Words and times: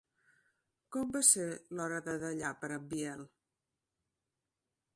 Com 0.95 1.11
va 1.15 1.19
ser 1.27 1.45
l'hora 1.79 1.99
de 2.07 2.15
dallar 2.25 2.53
per 2.63 2.71
a 2.73 2.79
en 2.81 2.87
Biel? 2.95 3.21